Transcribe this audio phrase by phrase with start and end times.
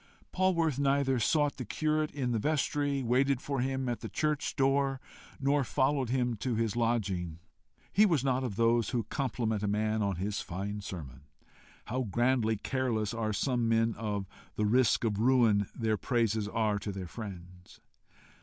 [0.31, 4.99] Polwarth neither sought the curate in the vestry, waited for him at the church door,
[5.39, 7.37] nor followed him to his lodging.
[7.93, 11.25] He was not of those who compliment a man on his fine sermon.
[11.85, 14.25] How grandly careless are some men of
[14.55, 17.79] the risk of ruin their praises are to their friends!